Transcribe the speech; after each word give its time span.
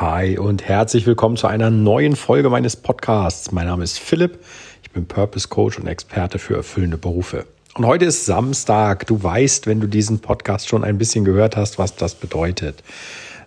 Hi 0.00 0.38
und 0.38 0.66
herzlich 0.66 1.04
willkommen 1.04 1.36
zu 1.36 1.46
einer 1.46 1.68
neuen 1.68 2.16
Folge 2.16 2.48
meines 2.48 2.74
Podcasts. 2.74 3.52
Mein 3.52 3.66
Name 3.66 3.84
ist 3.84 3.98
Philipp, 3.98 4.42
ich 4.82 4.90
bin 4.92 5.04
Purpose 5.04 5.48
Coach 5.48 5.78
und 5.78 5.86
Experte 5.86 6.38
für 6.38 6.56
erfüllende 6.56 6.96
Berufe. 6.96 7.44
Und 7.74 7.84
heute 7.84 8.06
ist 8.06 8.24
Samstag. 8.24 9.06
Du 9.06 9.22
weißt, 9.22 9.66
wenn 9.66 9.78
du 9.78 9.86
diesen 9.86 10.20
Podcast 10.20 10.70
schon 10.70 10.84
ein 10.84 10.96
bisschen 10.96 11.26
gehört 11.26 11.54
hast, 11.54 11.78
was 11.78 11.96
das 11.96 12.14
bedeutet. 12.14 12.82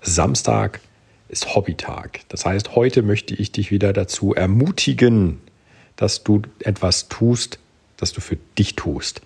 Samstag 0.04 0.79
ist 1.28 1.56
Hobbytag. 1.56 2.20
Das 2.29 2.46
heißt, 2.46 2.76
heute 2.76 3.01
möchte 3.01 3.33
ich 3.33 3.51
dich 3.51 3.72
wieder 3.72 3.92
dazu 3.92 4.35
ermutigen, 4.35 5.42
dass 5.96 6.24
du 6.24 6.44
etwas 6.60 7.10
tust, 7.10 7.58
das 7.97 8.13
du 8.13 8.22
für 8.22 8.38
dich 8.60 8.76
tust 8.76 9.24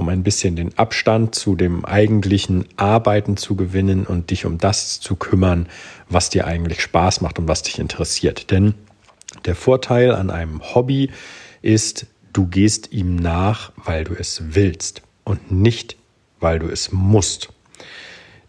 um 0.00 0.08
ein 0.08 0.22
bisschen 0.22 0.56
den 0.56 0.76
Abstand 0.78 1.34
zu 1.34 1.54
dem 1.54 1.84
eigentlichen 1.84 2.64
Arbeiten 2.76 3.36
zu 3.36 3.54
gewinnen 3.54 4.06
und 4.06 4.30
dich 4.30 4.46
um 4.46 4.56
das 4.56 4.98
zu 4.98 5.14
kümmern, 5.14 5.68
was 6.08 6.30
dir 6.30 6.46
eigentlich 6.46 6.80
Spaß 6.80 7.20
macht 7.20 7.38
und 7.38 7.48
was 7.48 7.62
dich 7.62 7.78
interessiert. 7.78 8.50
Denn 8.50 8.74
der 9.44 9.54
Vorteil 9.54 10.12
an 10.12 10.30
einem 10.30 10.74
Hobby 10.74 11.10
ist, 11.60 12.06
du 12.32 12.46
gehst 12.46 12.92
ihm 12.92 13.14
nach, 13.16 13.72
weil 13.76 14.04
du 14.04 14.14
es 14.14 14.42
willst 14.54 15.02
und 15.24 15.52
nicht, 15.52 15.96
weil 16.40 16.58
du 16.58 16.68
es 16.68 16.92
musst. 16.92 17.50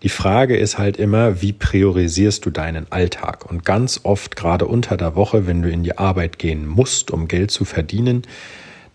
Die 0.04 0.10
Frage 0.10 0.56
ist 0.56 0.78
halt 0.78 0.96
immer, 0.96 1.42
wie 1.42 1.52
priorisierst 1.52 2.46
du 2.46 2.50
deinen 2.50 2.90
Alltag? 2.94 3.46
Und 3.46 3.66
ganz 3.66 4.00
oft, 4.04 4.38
gerade 4.38 4.66
unter 4.66 4.96
der 4.96 5.16
Woche, 5.16 5.48
wenn 5.48 5.62
du 5.62 5.70
in 5.70 5.84
die 5.84 5.98
Arbeit 5.98 6.40
gehen 6.40 6.66
musst, 6.66 7.12
um 7.12 7.28
Geld 7.28 7.52
zu 7.52 7.66
verdienen, 7.66 8.24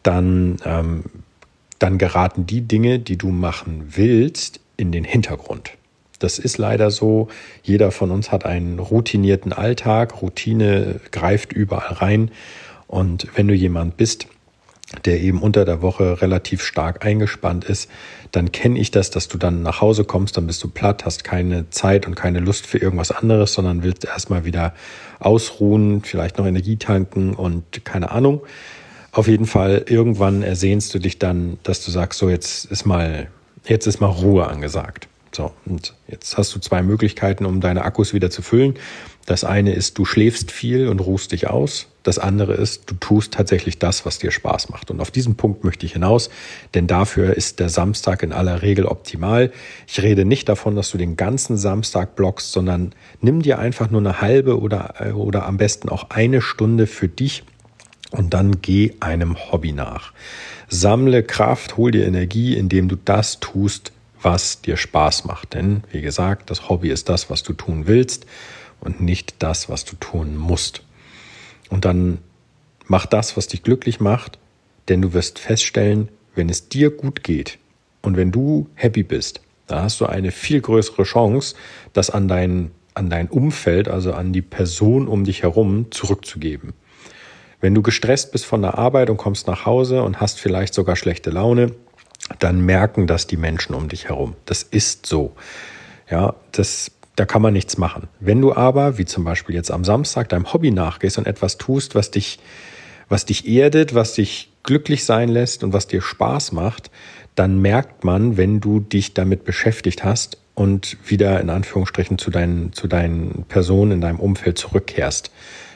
dann 0.03 0.57
ähm, 0.65 1.05
dann 1.79 1.99
geraten 1.99 2.47
die 2.47 2.63
Dinge, 2.63 2.99
die 2.99 3.17
du 3.17 3.29
machen 3.29 3.93
willst, 3.97 4.61
in 4.77 4.93
den 4.93 5.05
Hintergrund. 5.05 5.73
Das 6.19 6.39
ist 6.39 6.59
leider 6.59 6.91
so. 6.91 7.29
Jeder 7.63 7.91
von 7.91 8.11
uns 8.11 8.33
hat 8.33 8.47
einen 8.47 8.79
routinierten 8.79 9.53
Alltag. 9.53 10.23
Routine 10.23 11.01
greift 11.13 11.53
überall 11.53 11.95
rein. 11.95 12.31
Und 12.87 13.29
wenn 13.35 13.49
du 13.49 13.55
jemand 13.55 13.97
bist, 13.97 14.27
der 15.05 15.21
eben 15.21 15.43
unter 15.43 15.65
der 15.65 15.83
Woche 15.83 16.23
relativ 16.23 16.63
stark 16.63 17.05
eingespannt 17.05 17.65
ist, 17.65 17.91
dann 18.31 18.53
kenne 18.53 18.79
ich 18.79 18.93
das, 18.93 19.11
dass 19.11 19.29
du 19.29 19.37
dann 19.37 19.63
nach 19.63 19.81
Hause 19.81 20.05
kommst, 20.05 20.37
dann 20.37 20.47
bist 20.47 20.63
du 20.63 20.69
platt, 20.69 21.05
hast 21.05 21.25
keine 21.25 21.69
Zeit 21.71 22.07
und 22.07 22.15
keine 22.15 22.39
Lust 22.39 22.67
für 22.67 22.79
irgendwas 22.79 23.11
anderes, 23.11 23.53
sondern 23.53 23.83
willst 23.83 24.05
erstmal 24.05 24.45
wieder 24.45 24.75
ausruhen, 25.19 26.03
vielleicht 26.03 26.39
noch 26.39 26.47
Energie 26.47 26.77
tanken 26.77 27.35
und 27.35 27.85
keine 27.85 28.13
Ahnung. 28.13 28.43
Auf 29.17 29.29
jeden 29.29 29.47
Fall, 29.47 29.87
irgendwann 29.89 30.43
ersehnst 30.43 30.93
du 30.93 30.99
dich 30.99 31.19
dann, 31.19 31.57
dass 31.63 31.83
du 31.83 31.91
sagst, 31.91 32.19
so 32.19 32.29
jetzt 32.29 32.67
ist 32.67 32.85
mal, 32.85 33.29
jetzt 33.65 33.87
ist 33.87 33.99
mal 33.99 34.09
Ruhe 34.09 34.47
angesagt. 34.47 35.09
So, 35.33 35.53
und 35.65 35.95
jetzt 36.07 36.37
hast 36.37 36.55
du 36.55 36.59
zwei 36.59 36.83
Möglichkeiten, 36.83 37.47
um 37.47 37.63
deine 37.63 37.87
Akkus 37.87 38.13
wieder 38.13 38.29
zu 38.29 38.43
füllen. 38.43 38.75
Das 39.25 39.43
eine 39.43 39.73
ist, 39.73 39.97
du 39.97 40.05
schläfst 40.05 40.51
viel 40.51 40.89
und 40.89 41.01
ruhst 41.01 41.33
dich 41.33 41.49
aus. 41.49 41.87
Das 42.03 42.19
andere 42.19 42.53
ist, 42.53 42.91
du 42.91 42.95
tust 42.97 43.33
tatsächlich 43.33 43.79
das, 43.79 44.05
was 44.05 44.19
dir 44.19 44.31
Spaß 44.31 44.69
macht. 44.69 44.91
Und 44.91 45.01
auf 45.01 45.11
diesen 45.11 45.35
Punkt 45.37 45.65
möchte 45.65 45.87
ich 45.87 45.95
hinaus, 45.95 46.29
denn 46.75 46.87
dafür 46.87 47.35
ist 47.39 47.59
der 47.59 47.71
Samstag 47.71 48.23
in 48.23 48.35
aller 48.35 48.61
Regel 48.61 48.85
optimal. 48.85 49.51
Ich 49.87 50.03
rede 50.03 50.27
nicht 50.27 50.47
davon, 50.51 50.77
dass 50.77 50.91
du 50.91 50.99
den 50.99 51.17
ganzen 51.17 51.57
Samstag 51.57 52.17
blockst, 52.17 52.53
sondern 52.53 52.93
nimm 53.23 53.41
dir 53.41 53.59
einfach 53.59 53.91
nur 53.91 54.03
eine 54.03 54.21
halbe 54.21 54.61
oder, 54.61 54.95
äh, 54.99 55.13
oder 55.13 55.47
am 55.47 55.57
besten 55.57 55.89
auch 55.89 56.11
eine 56.11 56.43
Stunde 56.43 56.87
für 56.87 57.09
dich 57.09 57.45
und 58.17 58.35
dann 58.35 58.63
geh 58.63 58.95
einem 59.01 59.37
Hobby 59.37 59.73
nach. 59.73 60.13
Sammle 60.69 61.23
Kraft, 61.23 61.77
hol 61.77 61.91
dir 61.91 62.07
Energie, 62.07 62.57
indem 62.57 62.89
du 62.89 62.97
das 62.97 63.41
tust, 63.41 63.93
was 64.21 64.63
dir 64.63 64.77
Spaß 64.77 65.25
macht. 65.25 65.55
Denn, 65.55 65.85
wie 65.93 66.01
gesagt, 66.01 66.51
das 66.51 66.69
Hobby 66.69 66.91
ist 66.91 67.09
das, 67.09 67.31
was 67.31 67.43
du 67.43 67.53
tun 67.53 67.87
willst 67.87 68.27
und 68.81 69.01
nicht 69.01 69.37
das, 69.41 69.69
was 69.69 69.85
du 69.85 69.97
tun 69.97 70.37
musst. 70.37 70.83
Und 71.69 71.85
dann 71.85 72.19
mach 72.87 73.07
das, 73.07 73.37
was 73.37 73.47
dich 73.49 73.63
glücklich 73.63 74.01
macht, 74.01 74.39
denn 74.89 75.03
du 75.03 75.13
wirst 75.13 75.39
feststellen, 75.39 76.09
wenn 76.35 76.49
es 76.49 76.69
dir 76.69 76.91
gut 76.91 77.23
geht 77.23 77.59
und 78.03 78.17
wenn 78.17 78.33
du 78.33 78.69
happy 78.75 79.03
bist, 79.03 79.41
dann 79.67 79.83
hast 79.83 80.01
du 80.01 80.07
eine 80.07 80.31
viel 80.31 80.61
größere 80.61 81.03
Chance, 81.03 81.57
das 81.93 82.11
an 82.11 82.29
dein, 82.29 82.71
an 82.95 83.11
dein 83.11 83.29
Umfeld, 83.29 83.89
also 83.89 84.13
an 84.13 84.33
die 84.33 84.43
Person 84.43 85.09
um 85.09 85.25
dich 85.25 85.43
herum 85.43 85.91
zurückzugeben. 85.91 86.73
Wenn 87.61 87.75
du 87.75 87.83
gestresst 87.83 88.33
bist 88.33 88.45
von 88.45 88.63
der 88.63 88.79
Arbeit 88.79 89.11
und 89.11 89.17
kommst 89.17 89.47
nach 89.47 89.67
Hause 89.67 90.03
und 90.03 90.21
hast 90.21 90.41
vielleicht 90.41 90.75
sogar 90.75 90.97
schlechte 90.97 91.31
Laune, 91.31 91.73
dann 92.39 92.61
merken 92.61 93.07
das 93.07 93.27
die 93.27 93.37
Menschen 93.37 93.75
um 93.75 93.89
dich 93.89 94.09
herum. 94.09 94.35
Das 94.47 94.63
ist 94.63 95.07
so. 95.07 95.35
Ja, 96.11 96.35
das, 96.53 96.91
da 97.17 97.25
kann 97.25 97.43
man 97.43 97.53
nichts 97.53 97.79
machen. 97.79 98.09
Wenn 98.21 98.41
du 98.41 98.55
aber, 98.55 98.99
wie 98.99 99.05
zum 99.05 99.25
Beispiel 99.25 99.55
jetzt 99.55 99.71
am 99.71 99.85
Samstag, 99.85 100.29
deinem 100.29 100.53
Hobby 100.53 100.71
nachgehst 100.71 101.19
und 101.19 101.27
etwas 101.27 101.57
tust, 101.57 101.95
was 101.95 102.11
dich, 102.11 102.39
was 103.09 103.25
dich 103.25 103.49
erdet, 103.49 103.95
was 103.95 104.15
dich 104.15 104.53
glücklich 104.63 105.05
sein 105.05 105.29
lässt 105.29 105.65
und 105.65 105.73
was 105.73 105.87
dir 105.87 106.03
Spaß 106.03 106.53
macht, 106.53 106.91
dann 107.35 107.61
merkt 107.61 108.05
man, 108.05 108.37
wenn 108.37 108.61
du 108.61 108.81
dich 108.81 109.15
damit 109.15 109.45
beschäftigt 109.45 110.05
hast 110.05 110.39
und 110.55 110.97
wieder 111.07 111.41
in 111.41 111.51
Anführungsstrichen 111.51 112.19
zu 112.19 112.31
deinen, 112.31 112.73
zu 112.73 112.89
deinen 112.89 113.45
Personen 113.49 113.93
in 113.93 114.01
deinem 114.01 114.21
Umfeld 114.21 114.59
zurückkehrst, 114.59 115.31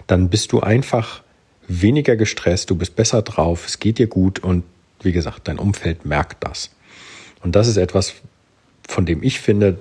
dann 0.07 0.29
bist 0.29 0.53
du 0.53 0.61
einfach 0.61 1.23
weniger 1.71 2.17
gestresst, 2.17 2.71
du 2.71 2.75
bist 2.75 2.97
besser 2.97 3.23
drauf, 3.23 3.67
es 3.67 3.79
geht 3.79 3.99
dir 3.99 4.09
gut 4.09 4.41
und 4.41 4.65
wie 5.03 5.13
gesagt, 5.13 5.49
dein 5.49 5.59
Umfeld 5.59 6.05
merkt 6.05 6.45
das. 6.45 6.71
Und 7.43 7.57
das 7.57 7.69
ist 7.69 7.77
etwas, 7.77 8.15
von 8.87 9.07
dem 9.07 9.23
ich 9.23 9.41
finde, 9.41 9.79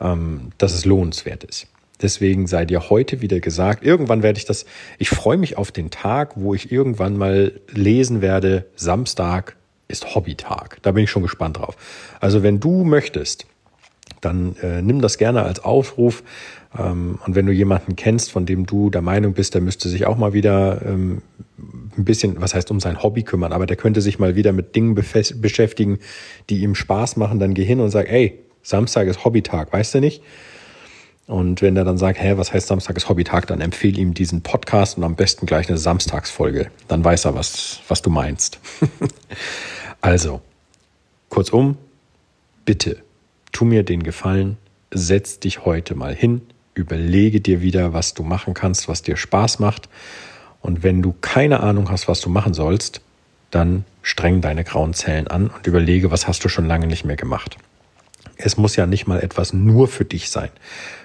ähm, 0.00 0.52
dass 0.58 0.72
es 0.72 0.84
lohnenswert 0.84 1.44
ist. 1.44 1.66
Deswegen 2.00 2.46
sei 2.46 2.64
dir 2.64 2.90
heute 2.90 3.20
wieder 3.20 3.40
gesagt, 3.40 3.84
irgendwann 3.84 4.22
werde 4.22 4.38
ich 4.38 4.44
das, 4.44 4.64
ich 4.98 5.10
freue 5.10 5.36
mich 5.36 5.58
auf 5.58 5.70
den 5.70 5.90
Tag, 5.90 6.32
wo 6.36 6.54
ich 6.54 6.72
irgendwann 6.72 7.16
mal 7.16 7.52
lesen 7.68 8.20
werde, 8.20 8.66
Samstag 8.76 9.56
ist 9.88 10.14
Hobbytag. 10.14 10.78
Da 10.82 10.92
bin 10.92 11.04
ich 11.04 11.10
schon 11.10 11.22
gespannt 11.22 11.58
drauf. 11.58 11.76
Also 12.20 12.42
wenn 12.42 12.58
du 12.58 12.84
möchtest, 12.84 13.46
dann 14.24 14.56
äh, 14.62 14.82
nimm 14.82 15.00
das 15.00 15.18
gerne 15.18 15.42
als 15.42 15.62
Aufruf. 15.62 16.22
Ähm, 16.76 17.18
und 17.24 17.34
wenn 17.34 17.46
du 17.46 17.52
jemanden 17.52 17.96
kennst, 17.96 18.30
von 18.30 18.46
dem 18.46 18.66
du 18.66 18.90
der 18.90 19.02
Meinung 19.02 19.34
bist, 19.34 19.54
der 19.54 19.60
müsste 19.60 19.88
sich 19.88 20.06
auch 20.06 20.16
mal 20.16 20.32
wieder 20.32 20.82
ähm, 20.84 21.22
ein 21.96 22.04
bisschen, 22.04 22.40
was 22.40 22.54
heißt 22.54 22.70
um 22.70 22.80
sein 22.80 23.02
Hobby 23.02 23.22
kümmern, 23.22 23.52
aber 23.52 23.66
der 23.66 23.76
könnte 23.76 24.00
sich 24.00 24.18
mal 24.18 24.34
wieder 24.34 24.52
mit 24.52 24.74
Dingen 24.74 24.94
beschäftigen, 24.94 25.98
die 26.50 26.62
ihm 26.62 26.74
Spaß 26.74 27.16
machen, 27.16 27.38
dann 27.38 27.54
geh 27.54 27.64
hin 27.64 27.80
und 27.80 27.90
sag, 27.90 28.10
ey, 28.10 28.40
Samstag 28.62 29.06
ist 29.08 29.24
Hobbytag, 29.24 29.72
weißt 29.72 29.94
du 29.94 30.00
nicht? 30.00 30.22
Und 31.26 31.62
wenn 31.62 31.76
er 31.76 31.84
dann 31.84 31.96
sagt, 31.96 32.20
hä, 32.20 32.34
was 32.36 32.52
heißt 32.52 32.66
Samstag 32.66 32.96
ist 32.96 33.08
Hobbytag, 33.08 33.46
dann 33.46 33.60
empfehle 33.60 33.98
ihm 33.98 34.12
diesen 34.12 34.42
Podcast 34.42 34.98
und 34.98 35.04
am 35.04 35.16
besten 35.16 35.46
gleich 35.46 35.68
eine 35.68 35.78
Samstagsfolge. 35.78 36.70
Dann 36.86 37.02
weiß 37.02 37.24
er, 37.24 37.34
was, 37.34 37.80
was 37.88 38.02
du 38.02 38.10
meinst. 38.10 38.58
also, 40.02 40.42
kurzum, 41.30 41.78
bitte 42.66 42.98
tu 43.54 43.64
mir 43.64 43.84
den 43.84 44.02
Gefallen, 44.02 44.58
setz 44.90 45.40
dich 45.40 45.64
heute 45.64 45.94
mal 45.94 46.14
hin, 46.14 46.42
überlege 46.74 47.40
dir 47.40 47.62
wieder, 47.62 47.94
was 47.94 48.12
du 48.12 48.22
machen 48.22 48.52
kannst, 48.52 48.88
was 48.88 49.02
dir 49.02 49.16
Spaß 49.16 49.60
macht. 49.60 49.88
Und 50.60 50.82
wenn 50.82 51.00
du 51.00 51.14
keine 51.20 51.60
Ahnung 51.60 51.90
hast, 51.90 52.08
was 52.08 52.20
du 52.20 52.28
machen 52.28 52.52
sollst, 52.52 53.00
dann 53.50 53.84
streng 54.02 54.40
deine 54.40 54.64
grauen 54.64 54.92
Zellen 54.92 55.28
an 55.28 55.48
und 55.48 55.66
überlege, 55.66 56.10
was 56.10 56.26
hast 56.26 56.44
du 56.44 56.48
schon 56.48 56.66
lange 56.66 56.88
nicht 56.88 57.04
mehr 57.04 57.16
gemacht. 57.16 57.56
Es 58.36 58.56
muss 58.56 58.74
ja 58.74 58.86
nicht 58.86 59.06
mal 59.06 59.20
etwas 59.20 59.52
nur 59.52 59.86
für 59.86 60.04
dich 60.04 60.30
sein. 60.30 60.50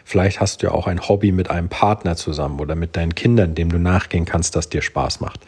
Vielleicht 0.04 0.42
hast 0.42 0.62
du 0.62 0.68
ja 0.68 0.74
auch 0.74 0.88
ein 0.88 1.08
Hobby 1.08 1.32
mit 1.32 1.52
einem 1.52 1.70
Partner 1.70 2.16
zusammen 2.16 2.59
oder 2.59 2.74
mit 2.74 2.96
deinen 2.96 3.14
Kindern, 3.14 3.54
dem 3.54 3.70
du 3.70 3.78
nachgehen 3.78 4.26
kannst, 4.26 4.56
das 4.56 4.70
dir 4.70 4.82
Spaß 4.82 5.20
macht. 5.20 5.42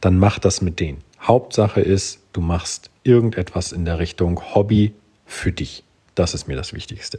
Dann 0.00 0.18
mach 0.18 0.40
das 0.40 0.60
mit 0.60 0.80
denen. 0.80 1.04
Hauptsache 1.20 1.80
ist, 1.80 2.18
du 2.32 2.40
machst 2.40 2.90
irgendetwas 3.04 3.70
in 3.70 3.84
der 3.84 4.00
Richtung 4.00 4.40
Hobby 4.54 4.94
für 5.26 5.52
dich. 5.52 5.84
Das 6.14 6.34
ist 6.34 6.48
mir 6.48 6.56
das 6.56 6.72
Wichtigste. 6.72 7.18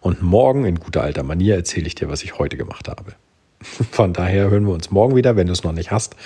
Und 0.00 0.22
morgen 0.22 0.64
in 0.64 0.78
guter 0.78 1.02
alter 1.02 1.22
Manier 1.22 1.56
erzähle 1.56 1.86
ich 1.86 1.94
dir, 1.94 2.08
was 2.08 2.22
ich 2.22 2.38
heute 2.38 2.56
gemacht 2.56 2.88
habe. 2.88 3.12
Von 3.90 4.12
daher 4.12 4.50
hören 4.50 4.66
wir 4.66 4.74
uns 4.74 4.90
morgen 4.90 5.16
wieder, 5.16 5.36
wenn 5.36 5.46
du 5.46 5.52
es 5.52 5.64
noch 5.64 5.72
nicht 5.72 5.90
hast. 5.90 6.16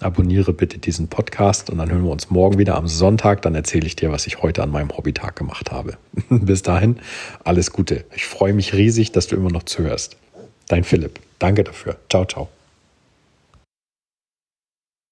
Abonniere 0.00 0.52
bitte 0.52 0.78
diesen 0.78 1.08
Podcast 1.08 1.70
und 1.70 1.78
dann 1.78 1.90
hören 1.90 2.04
wir 2.04 2.10
uns 2.10 2.28
morgen 2.28 2.58
wieder 2.58 2.76
am 2.76 2.86
Sonntag. 2.86 3.40
Dann 3.40 3.54
erzähle 3.54 3.86
ich 3.86 3.96
dir, 3.96 4.12
was 4.12 4.26
ich 4.26 4.42
heute 4.42 4.62
an 4.62 4.70
meinem 4.70 4.94
Hobbytag 4.94 5.36
gemacht 5.36 5.72
habe. 5.72 5.96
Bis 6.28 6.62
dahin, 6.62 7.00
alles 7.44 7.72
Gute. 7.72 8.04
Ich 8.14 8.26
freue 8.26 8.52
mich 8.52 8.74
riesig, 8.74 9.12
dass 9.12 9.26
du 9.26 9.36
immer 9.36 9.50
noch 9.50 9.62
zuhörst. 9.62 10.16
Dein 10.68 10.84
Philipp. 10.84 11.20
Danke 11.38 11.64
dafür. 11.64 11.96
Ciao, 12.10 12.26
ciao. 12.26 12.55